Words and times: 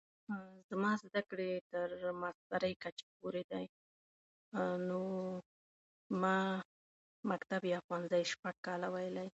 زما 0.70 0.90
زده 1.04 1.20
کړې 1.30 1.50
تر 1.72 1.88
ماسترۍ 2.22 2.74
کچې 2.82 3.06
پورې 3.18 3.42
دي. 3.50 3.64
عه 4.56 4.60
عه، 4.64 4.76
نووو، 4.88 5.44
ما 6.22 6.36
مکتب 7.32 7.62
یا 7.72 7.78
ښوونځی 7.86 8.22
شپږ 8.32 8.54
کاله 8.66 8.88
ویلی. 8.94 9.28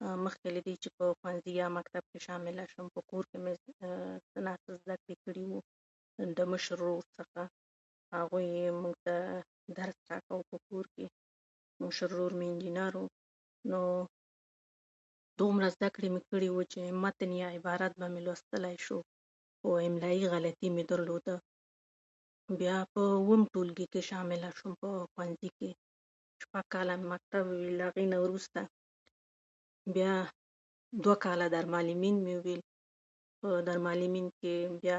نو 0.00 0.08
مخکې 0.24 0.48
له 0.54 0.60
دې 0.66 0.74
چې 0.82 0.88
ښوونځي 1.18 1.52
یا 1.60 1.66
مکتب 1.78 2.02
کې 2.10 2.18
شامله 2.26 2.64
شم، 2.72 2.86
په 2.96 3.00
کور 3.10 3.24
کې 3.30 3.38
مې 3.44 3.52
زده، 3.60 3.74
عه 3.84 3.90
عه، 4.34 4.40
نه 4.46 4.52
زده 4.82 4.94
کړې 5.02 5.14
کړې 5.24 5.44
وه. 5.50 5.60
د 6.36 6.38
مشر 6.52 6.78
ورور 6.84 7.04
څخه، 7.18 7.42
هغوی 8.16 8.48
موږ 8.82 8.94
ته 9.06 9.16
درس 9.78 9.96
راکاوه 10.10 10.44
په 10.50 10.58
کور 10.68 10.84
کې. 10.94 11.06
مشر 11.84 12.08
ورور 12.14 12.32
مې 12.40 12.46
انجنیر 12.52 12.94
و. 13.00 13.04
نوو 13.70 13.92
عه 13.92 14.00
عه 14.02 14.08
دومره 15.40 15.68
زده 15.76 15.88
کړې 15.94 16.08
مې 16.14 16.20
کړې 16.30 16.48
وې 16.54 16.64
چې 16.72 16.80
متن 17.02 17.30
یا 17.42 17.48
عبارت 17.56 17.92
مې 18.12 18.20
لوستلی 18.26 18.76
شو، 18.86 18.98
املایي 19.88 20.24
غلطۍ 20.32 20.68
مې 20.76 20.84
درلوده. 20.90 21.36
بیا 22.60 22.76
په 22.92 23.00
اووم 23.18 23.42
ټولګي 23.54 23.86
کې 23.92 24.00
شامله 24.10 24.48
شوم. 24.58 24.72
په 24.82 24.88
ښوونځي 25.12 25.48
کې 25.58 25.70
شپږ 26.42 26.64
کاله 26.72 26.94
مې 27.00 27.06
مکتب 27.12 27.44
وویل. 27.48 27.74
له 27.80 27.84
هغه 27.88 28.04
نه 28.12 28.18
وروسته 28.24 28.60
بیا 29.96 30.14
دوه 31.04 31.16
کاله 31.24 31.44
دارالمعلمین 31.54 32.16
مې 32.24 32.34
وویل. 32.40 32.62
په 33.40 33.48
دارالمعلمین 33.66 34.26
کې 34.40 34.54
بیا 34.82 34.98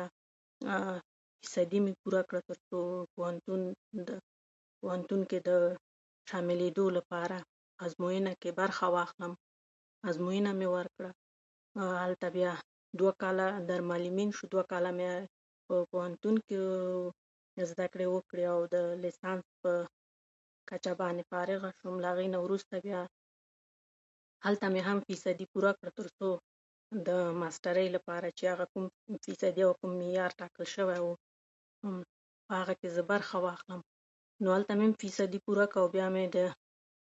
عه 0.70 0.78
عه 0.78 0.80
هغه 0.86 0.96
فیصدي 1.42 1.80
مې 1.86 1.94
پوره 2.02 2.22
کړه، 2.30 2.40
تر 2.48 2.58
څو 2.68 2.80
په 3.04 3.08
پوهنتون 3.16 3.62
د 4.08 4.10
پوهنتون 4.82 5.22
کې 5.30 5.38
د 5.50 5.52
شاملېدو 6.30 6.84
لپاره 6.98 7.38
آزموینه 7.86 8.32
کې 8.42 8.52
برخه 8.62 8.86
واخلم. 8.96 9.34
آزموینه 10.10 10.52
مې 10.60 10.68
ورکړه 10.78 11.12
او 11.80 11.88
هلته 12.04 12.28
بیا 12.36 12.54
دوه 13.00 13.14
کاله 13.22 13.46
دارالمعلمین 13.70 14.30
شو. 14.38 14.44
دوه 14.54 14.64
کاله 14.72 14.90
مې 14.98 15.12
په 15.68 15.76
پوهنتون 15.92 16.36
کې 16.48 16.56
عه 16.66 17.12
عه 17.58 17.64
زده 17.72 17.86
کړې 17.94 18.06
وکړې 18.16 18.44
او 18.54 18.60
د 18.76 18.78
لیسانس 19.04 19.44
په 19.62 19.72
کچه 20.70 20.92
باندې 21.02 21.24
فارغه 21.34 21.70
شوم. 21.80 21.96
له 22.04 22.08
هغه 22.12 22.26
نه 22.36 22.40
وروسته 22.46 22.76
هلته 24.46 24.66
مې 24.74 24.82
هم 24.88 24.98
فیصدي 25.08 25.46
پوره 25.54 25.72
کړه، 25.80 25.90
تر 25.98 26.08
څو 26.18 26.28
د 27.08 27.10
ماسترۍ 27.42 27.88
لپاره 27.96 28.28
چې 28.38 28.44
هغه 28.54 28.66
کومه 28.74 28.92
فیصدي 29.26 29.62
وه 29.64 29.70
او 29.72 29.78
کوم 29.80 29.92
معیار 30.02 30.32
ټاکل 30.40 30.66
شوی 30.76 31.00
و، 31.06 31.10
هغه 32.58 32.74
کې 32.80 32.88
زه 32.96 33.02
برخه 33.14 33.38
واخلم. 33.48 33.82
نو 34.44 34.48
هلته 34.56 34.74
مې 34.78 34.84
هم 34.88 34.94
فیصدي 35.02 35.40
پوره 35.46 35.66
کړه. 35.74 35.92
بیا 35.96 36.08
مې 36.16 36.26
د 36.38 36.40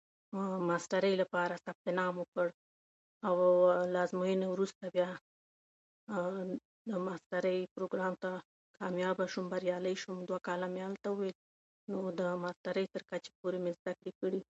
ماسترۍ 0.69 1.13
لپاره 1.23 1.55
ثبت 1.67 1.87
نام 2.01 2.15
وکړ 2.21 2.47
او 3.27 3.35
عه 3.43 3.73
عه، 3.73 3.87
له 3.93 3.99
آزموینې 4.05 4.47
وروسته 4.53 4.85
بیا 4.97 5.11
هغه 6.17 6.41
د 6.89 6.93
ماسترۍ 7.07 7.59
پروګرام 7.77 8.15
ته 8.23 8.31
کامیابه 8.79 9.25
شوم، 9.33 9.45
بریالۍ 9.53 9.95
شوم، 10.03 10.17
دوه 10.29 10.39
کاله 10.47 10.67
مې 10.75 10.81
هلته 10.89 11.09
وویل. 11.11 11.37
نو 11.91 11.99
د 12.21 12.23
ماسترۍ 12.43 12.85
تر 12.95 13.03
کچه 13.11 13.31
پورې 13.41 13.59
مې 13.65 13.71
زده 13.79 13.93
کړې 14.03 14.13
کړې. 14.21 14.41